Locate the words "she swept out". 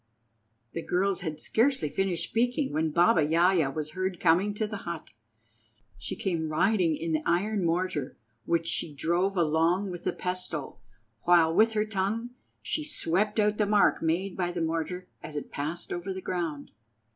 12.63-13.59